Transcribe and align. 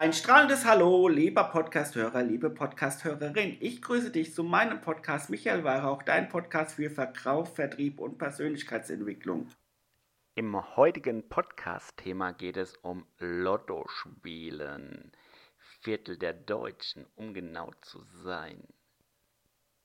Ein 0.00 0.12
strahlendes 0.12 0.64
Hallo, 0.64 1.08
lieber 1.08 1.42
Podcasthörer, 1.50 2.22
liebe 2.22 2.50
Podcasthörerin. 2.50 3.56
Ich 3.58 3.82
grüße 3.82 4.12
dich 4.12 4.32
zu 4.32 4.44
meinem 4.44 4.80
Podcast 4.80 5.28
Michael 5.28 5.64
Weihrauch, 5.64 6.04
dein 6.04 6.28
Podcast 6.28 6.76
für 6.76 6.88
Verkauf, 6.88 7.56
Vertrieb 7.56 7.98
und 7.98 8.16
Persönlichkeitsentwicklung. 8.16 9.48
Im 10.36 10.76
heutigen 10.76 11.28
Podcast-Thema 11.28 12.30
geht 12.30 12.56
es 12.56 12.76
um 12.76 13.06
Lottospielen. 13.18 15.10
Viertel 15.80 16.16
der 16.16 16.34
Deutschen, 16.34 17.04
um 17.16 17.34
genau 17.34 17.72
zu 17.80 18.00
sein, 18.22 18.62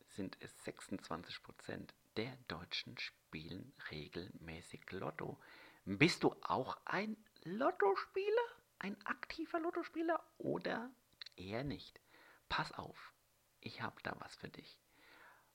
sind 0.09 0.38
es 0.41 0.64
26 0.64 1.41
Prozent 1.41 1.95
der 2.18 2.38
Deutschen 2.48 3.00
spielen 3.00 3.73
regelmäßig 3.90 4.91
Lotto. 4.91 5.40
Bist 5.86 6.23
du 6.23 6.36
auch 6.44 6.77
ein 6.86 7.18
Lottospieler? 7.45 8.62
Ein 8.84 9.02
aktiver 9.05 9.62
Lottospieler 9.62 10.22
oder 10.40 10.94
eher 11.38 11.64
nicht? 11.64 12.02
Pass 12.50 12.74
auf, 12.74 13.14
ich 13.62 13.82
habe 13.82 13.96
da 14.04 14.14
was 14.20 14.36
für 14.36 14.50
dich. 14.50 14.78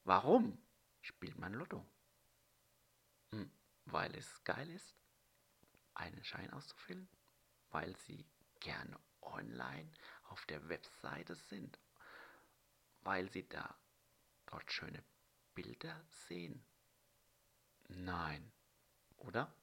Warum 0.05 0.59
spielt 1.02 1.38
man 1.38 1.52
Lotto? 1.52 1.86
Hm, 3.33 3.52
weil 3.84 4.16
es 4.16 4.42
geil 4.45 4.70
ist, 4.70 4.96
einen 5.92 6.24
Schein 6.24 6.50
auszufüllen, 6.55 7.06
weil 7.69 7.95
sie 7.98 8.27
gerne 8.60 8.98
online 9.20 9.92
auf 10.30 10.47
der 10.47 10.66
Webseite 10.70 11.34
sind, 11.34 11.78
weil 13.02 13.30
sie 13.30 13.47
da 13.47 13.78
dort 14.47 14.72
schöne 14.72 15.05
Bilder 15.55 16.02
sehen. 16.08 16.64
Nein, 17.88 18.50
oder? 19.19 19.55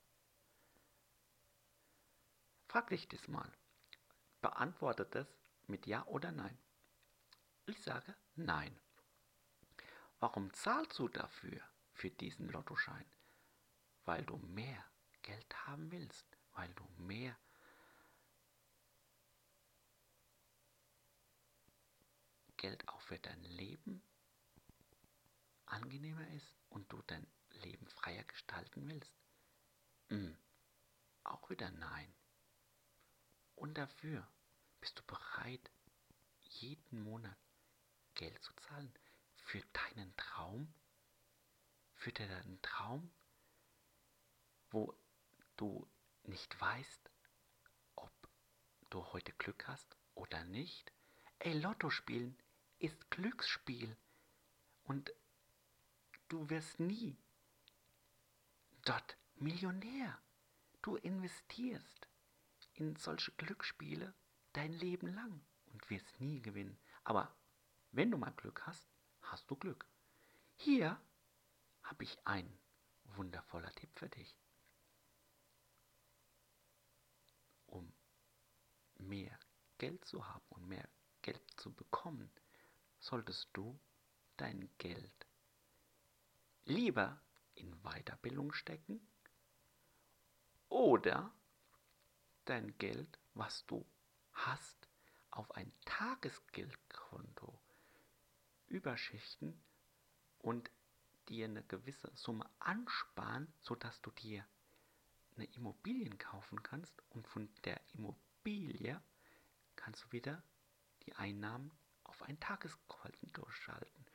Frag 2.67 2.89
dich 2.89 3.08
das 3.08 3.28
mal. 3.28 3.52
Beantworte 4.46 5.08
das 5.08 5.26
mit 5.66 5.88
Ja 5.88 6.06
oder 6.06 6.32
Nein. 6.32 6.56
Ich 7.66 7.82
sage 7.82 8.16
Nein. 8.36 8.80
Warum 10.20 10.54
zahlst 10.54 11.00
du 11.00 11.08
dafür, 11.08 11.60
für 11.94 12.12
diesen 12.12 12.50
Lottoschein? 12.50 13.12
Weil 14.04 14.23
du 14.23 14.38
mehr 14.38 14.86
Geld 15.23 15.66
haben 15.66 15.92
willst, 15.92 16.28
weil 16.54 16.72
du 16.76 16.84
mehr 16.98 17.36
Geld 22.58 22.88
auch 22.88 23.02
für 23.02 23.18
dein 23.18 23.42
Leben 23.46 24.04
angenehmer 25.66 26.28
ist 26.36 26.54
und 26.70 26.94
du 26.94 27.02
dein 27.08 27.26
Leben 27.50 27.88
freier 27.88 28.23
gestalten 28.26 28.88
willst? 28.88 29.18
Hm. 30.10 30.38
Auch 31.23 31.50
wieder 31.50 31.72
nein. 31.72 32.14
Und 33.56 33.80
dafür 33.80 34.28
bist 34.86 35.00
du 35.00 35.03
bereit, 35.05 35.72
jeden 36.44 37.02
Monat 37.02 37.39
Geld 38.14 38.39
zu 38.44 38.53
zahlen 38.53 38.94
für 39.36 39.59
deinen 39.73 40.16
Traum? 40.16 40.72
Für 41.95 42.11
deinen 42.14 42.61
Traum, 42.61 43.11
wo 44.69 44.95
du 45.58 45.89
nicht 46.25 46.61
weißt, 46.61 47.09
ob 47.95 48.11
du 48.92 49.03
heute 49.11 49.33
Glück 49.33 49.67
hast 49.67 49.97
oder 50.14 50.44
nicht? 50.44 50.94
Ey, 51.39 51.59
Lotto 51.59 51.89
spielen 51.89 52.38
ist 52.77 53.09
Glücksspiel. 53.09 53.97
Und 54.83 55.11
du 56.27 56.47
wirst 56.52 56.80
nie 56.80 57.17
dort 58.83 59.17
Millionär. 59.33 60.22
Du 60.83 60.95
investierst 60.97 62.08
in 62.75 62.95
solche 62.97 63.31
Glücksspiele 63.31 64.14
dein 64.56 64.73
Leben 64.73 65.14
lang 65.14 65.42
und 65.73 65.89
wirst 65.89 66.20
nie 66.22 66.42
gewinnen. 66.42 66.77
Aber 67.04 67.36
wenn 67.92 68.11
du 68.11 68.17
mal 68.17 68.32
Glück 68.32 68.66
hast, 68.66 68.88
hast 69.21 69.49
du 69.52 69.55
Glück. 69.55 69.86
Hier 70.55 70.99
habe 71.83 72.04
ich 72.04 72.17
einen 72.26 72.58
wundervoller 73.16 73.71
Tipp 73.76 73.89
für 73.95 74.10
dich. 74.10 74.38
Um 77.67 77.92
mehr 78.98 79.38
Geld 79.77 80.05
zu 80.05 80.26
haben 80.26 80.45
und 80.49 80.67
mehr 80.67 80.87
Geld 81.22 81.43
zu 81.58 81.73
bekommen, 81.73 82.32
solltest 82.99 83.49
du 83.54 83.77
dein 84.37 84.70
Geld 84.77 85.27
lieber 86.64 87.22
in 87.55 87.72
Weiterbildung 87.83 88.54
stecken 88.54 89.05
oder 90.70 91.33
dein 92.45 92.77
Geld, 92.77 93.20
was 93.33 93.66
du 93.66 93.86
hast, 94.36 94.88
auf 95.32 95.52
ein 95.56 95.73
Tagesgeldkonto 95.86 97.60
überschichten 98.68 99.60
und 100.40 100.70
dir 101.28 101.46
eine 101.46 101.64
gewisse 101.64 102.12
Summe 102.16 102.50
ansparen, 102.60 103.52
sodass 103.60 104.02
du 104.02 104.12
dir 104.12 104.46
eine 105.36 105.46
Immobilie 105.46 106.10
kaufen 106.18 106.62
kannst 106.64 107.02
und 107.10 107.28
von 107.28 107.50
der 107.66 107.82
Immobilie 107.94 109.02
kannst 109.76 110.06
du 110.06 110.12
wieder 110.12 110.42
die 111.06 111.14
Einnahmen 111.14 111.72
auf 112.04 112.22
ein 112.23 112.40
Tageskonto 112.40 113.50
schalten. 113.50 114.06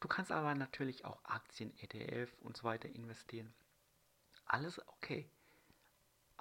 Du 0.00 0.08
kannst 0.08 0.30
aber 0.30 0.54
natürlich 0.54 1.04
auch 1.04 1.24
Aktien, 1.24 1.76
ETF 1.78 2.32
und 2.40 2.56
so 2.56 2.64
weiter 2.64 2.88
investieren. 2.88 3.54
Alles 4.44 4.78
okay. 4.86 5.30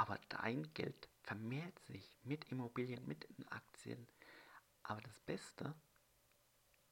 Aber 0.03 0.19
dein 0.27 0.63
Geld 0.73 1.07
vermehrt 1.21 1.79
sich 1.79 2.17
mit 2.23 2.43
Immobilien, 2.51 3.07
mit 3.07 3.25
Aktien. 3.49 4.05
Aber 4.81 4.99
das 4.99 5.17
Beste, 5.21 5.73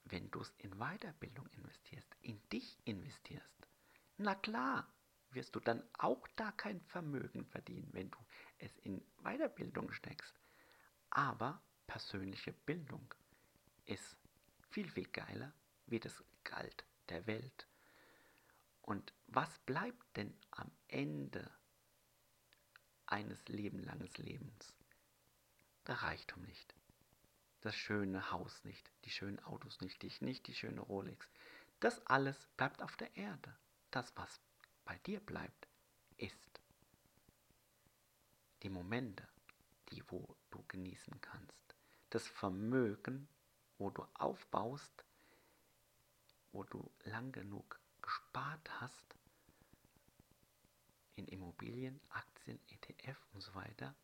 wenn 0.06 0.32
du 0.32 0.40
es 0.40 0.54
in 0.60 0.72
Weiterbildung 0.78 1.46
investierst, 1.48 2.08
in 2.22 2.42
dich 2.54 2.78
investierst, 2.86 3.68
na 4.16 4.34
klar, 4.36 4.88
wirst 5.32 5.54
du 5.54 5.60
dann 5.60 5.84
auch 5.98 6.26
da 6.38 6.54
kein 6.54 6.80
Vermögen 6.80 7.46
verdienen, 7.48 7.90
wenn 7.92 8.10
du 8.10 8.18
es 8.60 8.78
in 8.78 9.04
Weiterbildung 9.24 9.92
steckst. 9.92 10.40
Aber 11.10 11.62
persönliche 11.88 12.54
Bildung 12.54 13.14
ist 13.88 14.16
viel, 14.70 14.90
viel 14.90 15.10
geiler 15.10 15.54
wie 15.86 16.00
das 16.00 16.24
Galt 16.46 16.86
der 17.10 17.28
Welt. 17.28 17.68
Und 18.82 19.14
was 19.28 19.60
bleibt 19.66 20.16
denn 20.16 20.34
am 20.52 20.72
Ende 20.88 21.52
eines 23.12 23.48
lebenlanges 23.48 24.18
Lebens. 24.18 24.74
Der 25.88 25.96
Reichtum 25.96 26.42
nicht. 26.44 26.74
Das 27.62 27.76
schöne 27.76 28.32
Haus 28.32 28.64
nicht, 28.64 28.92
die 29.06 29.12
schönen 29.12 29.40
Autos 29.44 29.82
nicht, 29.82 30.02
die, 30.02 30.12
nicht 30.22 30.48
die 30.48 30.56
schöne 30.56 30.82
Rolex. 30.82 31.28
Das 31.80 32.06
alles 32.08 32.48
bleibt 32.58 32.82
auf 32.82 32.96
der 32.98 33.16
Erde. 33.16 33.56
Das, 33.92 34.16
was 34.16 34.40
bei 34.86 34.98
dir 35.00 35.20
bleibt, 35.20 35.68
ist 36.18 36.62
die 38.64 38.70
Momente, 38.70 39.28
die 39.92 40.04
wo 40.10 40.36
du 40.50 40.64
genießen 40.68 41.20
kannst. 41.22 41.76
Das 42.10 42.28
Vermögen, 42.28 43.28
wo 43.78 43.90
du 43.90 44.06
aufbaust, 44.14 45.06
wo 46.52 46.64
du 46.64 46.92
lang 47.04 47.32
genug 47.32 47.80
gespart 48.02 48.82
hast, 48.82 49.16
in 51.16 51.28
Immobilien, 51.28 52.00
Aktien, 52.10 52.60
ETF 52.70 53.18
und 53.34 53.42
so 53.42 53.54
weiter, 53.56 53.96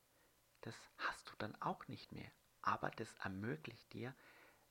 das 0.62 0.76
hast 0.98 1.30
du 1.30 1.36
dann 1.38 1.56
auch 1.62 1.88
nicht 1.88 2.12
mehr. 2.12 2.32
Aber 2.62 2.90
das 2.92 3.14
ermöglicht 3.16 3.94
dir, 3.94 4.14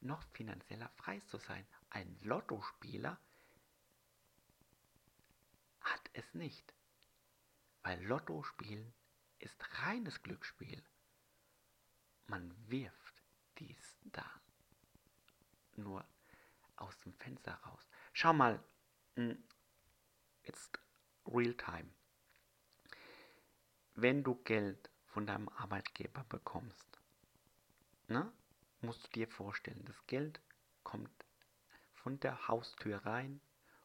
noch 0.01 0.23
finanzieller 0.33 0.91
frei 0.91 1.21
zu 1.21 1.39
sein. 1.39 1.67
Ein 1.91 2.19
Lottospieler 2.23 3.19
hat 5.81 6.11
es 6.13 6.35
nicht. 6.35 6.75
Weil 7.83 8.05
Lottospielen 8.05 8.93
ist 9.39 9.57
reines 9.83 10.23
Glücksspiel. 10.23 10.85
Man 12.27 12.55
wirft 12.69 13.23
dies 13.59 13.97
da 14.03 14.29
nur 15.77 16.05
aus 16.77 16.99
dem 17.01 17.15
Fenster 17.15 17.55
raus. 17.55 17.89
Schau 18.13 18.33
mal, 18.33 18.63
hm, 19.15 19.43
jetzt 20.43 20.79
real 21.27 21.55
time 21.55 21.89
wenn 23.97 24.23
du 24.23 24.35
Geld 24.45 24.91
von 25.07 25.27
deinem 25.27 25.49
Arbeitgeber 25.49 26.23
bekommst, 26.25 27.01
ne, 28.09 28.31
musst 28.83 29.07
du 29.07 29.11
dir 29.11 29.27
vorstellen, 29.27 29.83
das 29.87 30.07
Geld 30.07 30.41
kommt 30.83 31.25
von 31.95 32.21
der 32.21 32.47
Haustür 32.47 32.99
rein 33.07 33.41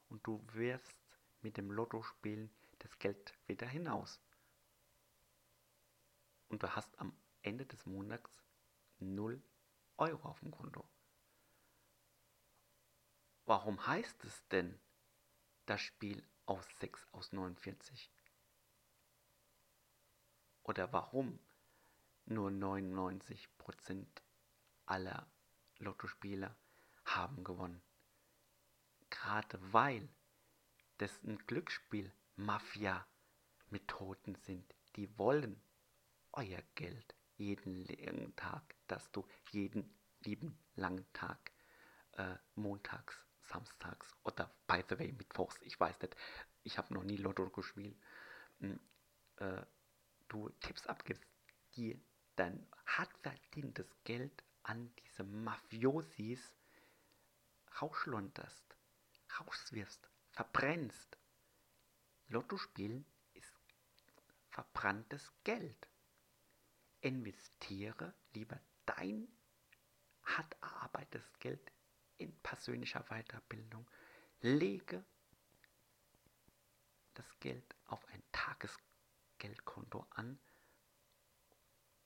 und 0.09 0.27
du 0.27 0.45
wirfst 0.51 0.97
mit 1.41 1.55
dem 1.55 1.71
Lottospielen 1.71 2.53
das 2.79 2.99
Geld 2.99 3.33
wieder 3.47 3.65
hinaus. 3.65 4.19
Und 6.49 6.61
du 6.61 6.75
hast 6.75 6.99
am 6.99 7.15
Ende 7.41 7.65
des 7.65 7.85
Monats 7.85 8.43
0 8.99 9.41
Euro 9.97 10.27
auf 10.27 10.41
dem 10.41 10.51
Konto. 10.51 10.83
Warum 13.45 13.87
heißt 13.87 14.25
es 14.25 14.45
denn 14.49 14.77
das 15.65 15.79
Spiel 15.79 16.21
aus 16.45 16.65
6 16.81 17.07
aus 17.13 17.31
49? 17.31 18.11
Oder 20.71 20.91
warum 20.93 21.37
nur 22.23 22.49
99% 22.49 24.05
aller 24.85 25.29
Lottospieler 25.79 26.55
haben 27.03 27.43
gewonnen. 27.43 27.81
Gerade 29.09 29.59
weil 29.73 30.07
das 30.99 31.21
ein 31.23 31.37
Glücksspiel-Mafia-Methoden 31.39 34.35
sind, 34.35 34.73
die 34.95 35.17
wollen 35.17 35.61
euer 36.31 36.61
Geld 36.75 37.15
jeden 37.35 37.85
langen 37.87 38.33
Tag, 38.37 38.77
dass 38.87 39.11
du 39.11 39.27
jeden 39.49 39.99
lieben 40.21 40.57
langen 40.75 41.05
Tag, 41.11 41.51
äh, 42.13 42.37
montags, 42.55 43.21
samstags 43.41 44.15
oder 44.23 44.49
by 44.67 44.85
the 44.87 44.97
way 44.97 45.11
mittwochs, 45.11 45.59
ich 45.63 45.77
weiß 45.77 45.99
nicht, 45.99 46.15
ich 46.63 46.77
habe 46.77 46.93
noch 46.93 47.03
nie 47.03 47.17
Lotto 47.17 47.49
gespielt, 47.49 48.01
hm, 48.59 48.79
äh, 49.35 49.65
du 50.31 50.49
Tipps 50.61 50.87
abgibst, 50.87 51.27
die 51.75 52.01
dein 52.37 52.65
hart 52.85 53.11
verdientes 53.21 53.87
Geld 54.05 54.43
an 54.63 54.93
diese 54.95 55.23
Mafiosis 55.23 56.55
rausschlunterst, 57.81 58.77
rauswirfst, 59.39 60.09
verbrennst. 60.31 61.17
Lotto 62.27 62.57
spielen 62.57 63.05
ist 63.33 63.53
verbranntes 64.49 65.33
Geld. 65.43 65.89
Investiere 67.01 68.13
lieber 68.33 68.59
dein 68.85 69.27
hart 70.23 70.55
erarbeitetes 70.61 71.39
Geld 71.39 71.71
in 72.17 72.33
persönlicher 72.41 73.03
Weiterbildung. 73.09 73.89
Lege 74.39 75.03
das 77.15 77.39
Geld 77.39 77.75
auf 77.85 78.05
ein 78.09 78.23
Tagesgeldkonto 79.41 80.05
an, 80.11 80.39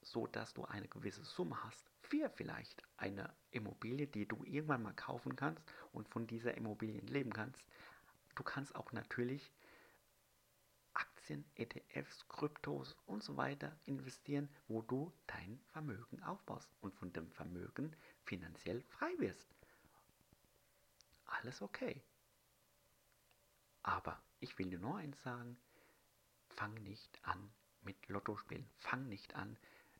so 0.01 0.27
dass 0.27 0.53
du 0.53 0.63
eine 0.65 0.87
gewisse 0.87 1.23
Summe 1.23 1.61
hast 1.63 1.91
für 2.01 2.29
vielleicht 2.29 2.81
eine 2.97 3.35
Immobilie, 3.51 4.07
die 4.07 4.27
du 4.27 4.43
irgendwann 4.45 4.83
mal 4.83 4.93
kaufen 4.93 5.35
kannst 5.35 5.61
und 5.91 6.07
von 6.07 6.27
dieser 6.27 6.55
Immobilie 6.55 7.01
leben 7.01 7.33
kannst. 7.33 7.65
Du 8.35 8.43
kannst 8.43 8.75
auch 8.75 8.91
natürlich 8.91 9.51
Aktien, 10.93 11.43
ETFs, 11.55 12.27
Kryptos 12.29 12.95
und 13.05 13.23
so 13.23 13.35
weiter 13.35 13.77
investieren, 13.85 14.47
wo 14.67 14.81
du 14.81 15.11
dein 15.27 15.59
Vermögen 15.73 16.23
aufbaust 16.23 16.71
und 16.81 16.95
von 16.95 17.11
dem 17.11 17.29
Vermögen 17.31 17.93
finanziell 18.23 18.81
frei 18.83 19.11
wirst. 19.17 19.47
Alles 21.25 21.61
okay. 21.61 22.01
Aber 23.83 24.21
ich 24.39 24.57
will 24.57 24.69
dir 24.69 24.79
nur 24.79 24.97
eins 24.97 25.21
sagen, 25.21 25.57
fang 26.55 26.73
nicht 26.83 27.19
an 27.23 27.51
mit 27.81 28.07
Lottospielen. 28.07 28.67
Fang 28.77 29.07
nicht 29.07 29.35
an 29.35 29.57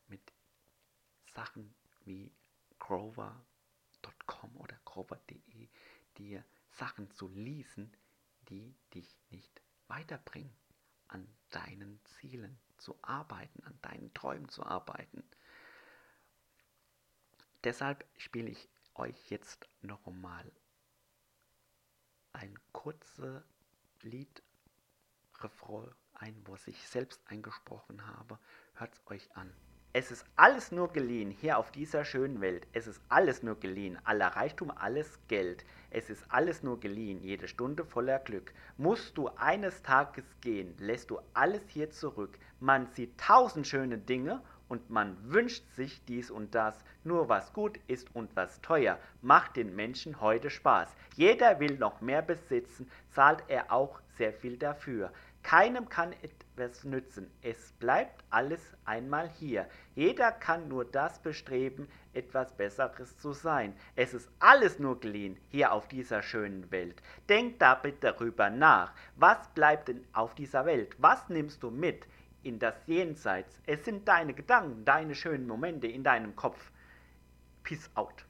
mit 0.08 0.32
Sachen 1.34 1.74
wie 2.04 2.32
Grover.com 2.78 4.56
oder 4.56 4.78
Grover.de 4.84 5.68
dir 6.18 6.44
Sachen 6.70 7.10
zu 7.12 7.28
lesen, 7.28 7.94
die 8.48 8.74
dich 8.94 9.16
nicht 9.30 9.62
weiterbringen, 9.88 10.54
an 11.08 11.26
deinen 11.50 12.00
Zielen 12.04 12.58
zu 12.78 12.98
arbeiten, 13.02 13.62
an 13.64 13.78
deinen 13.82 14.12
Träumen 14.14 14.48
zu 14.48 14.64
arbeiten. 14.64 15.22
Deshalb 17.64 18.06
spiele 18.16 18.50
ich 18.50 18.68
euch 18.94 19.30
jetzt 19.30 19.68
noch 19.82 20.06
einmal 20.06 20.50
ein 22.32 22.58
kurzes 22.72 23.42
Lied, 24.02 24.42
Refrain 25.40 25.94
ein, 26.20 26.34
wo 26.44 26.56
ich 26.66 26.88
selbst 26.88 27.20
eingesprochen 27.26 28.06
habe. 28.06 28.38
Hört 28.74 28.94
es 28.94 29.06
euch 29.10 29.28
an. 29.36 29.52
Es 29.92 30.10
ist 30.10 30.26
alles 30.36 30.72
nur 30.72 30.92
geliehen 30.92 31.30
hier 31.30 31.56
auf 31.56 31.70
dieser 31.70 32.04
schönen 32.04 32.42
Welt. 32.42 32.66
Es 32.74 32.86
ist 32.86 33.00
alles 33.08 33.42
nur 33.42 33.58
geliehen. 33.58 33.98
Aller 34.04 34.28
Reichtum, 34.28 34.70
alles 34.70 35.18
Geld. 35.26 35.64
Es 35.90 36.10
ist 36.10 36.22
alles 36.28 36.62
nur 36.62 36.78
geliehen. 36.78 37.22
Jede 37.22 37.48
Stunde 37.48 37.84
voller 37.84 38.18
Glück. 38.18 38.52
Musst 38.76 39.16
du 39.16 39.28
eines 39.36 39.82
Tages 39.82 40.24
gehen, 40.42 40.76
lässt 40.78 41.10
du 41.10 41.18
alles 41.32 41.62
hier 41.68 41.90
zurück. 41.90 42.38
Man 42.60 42.88
sieht 42.88 43.16
tausend 43.18 43.66
schöne 43.66 43.96
Dinge 43.96 44.42
und 44.68 44.90
man 44.90 45.16
wünscht 45.32 45.64
sich 45.76 46.04
dies 46.04 46.30
und 46.30 46.54
das. 46.54 46.84
Nur 47.04 47.28
was 47.28 47.52
gut 47.52 47.78
ist 47.86 48.14
und 48.14 48.34
was 48.36 48.60
teuer, 48.60 48.98
macht 49.22 49.56
den 49.56 49.74
Menschen 49.74 50.20
heute 50.20 50.50
Spaß. 50.50 50.94
Jeder 51.14 51.60
will 51.60 51.78
noch 51.78 52.00
mehr 52.00 52.22
besitzen, 52.22 52.90
zahlt 53.12 53.44
er 53.48 53.72
auch 53.72 54.00
sehr 54.16 54.32
viel 54.32 54.56
dafür. 54.56 55.12
Keinem 55.46 55.88
kann 55.88 56.12
etwas 56.22 56.82
nützen. 56.82 57.30
Es 57.40 57.70
bleibt 57.78 58.24
alles 58.30 58.60
einmal 58.84 59.28
hier. 59.28 59.68
Jeder 59.94 60.32
kann 60.32 60.66
nur 60.66 60.84
das 60.84 61.20
bestreben, 61.20 61.86
etwas 62.14 62.56
Besseres 62.56 63.16
zu 63.18 63.32
sein. 63.32 63.72
Es 63.94 64.12
ist 64.12 64.28
alles 64.40 64.80
nur 64.80 64.98
geliehen 64.98 65.38
hier 65.50 65.70
auf 65.70 65.86
dieser 65.86 66.20
schönen 66.20 66.68
Welt. 66.72 67.00
Denk 67.28 67.60
da 67.60 67.76
bitte 67.76 68.12
darüber 68.12 68.50
nach. 68.50 68.92
Was 69.14 69.38
bleibt 69.54 69.86
denn 69.86 70.04
auf 70.12 70.34
dieser 70.34 70.66
Welt? 70.66 70.96
Was 70.98 71.28
nimmst 71.28 71.62
du 71.62 71.70
mit 71.70 72.08
in 72.42 72.58
das 72.58 72.74
Jenseits? 72.86 73.60
Es 73.66 73.84
sind 73.84 74.08
deine 74.08 74.34
Gedanken, 74.34 74.84
deine 74.84 75.14
schönen 75.14 75.46
Momente 75.46 75.86
in 75.86 76.02
deinem 76.02 76.34
Kopf. 76.34 76.72
Peace 77.62 77.88
out. 77.94 78.25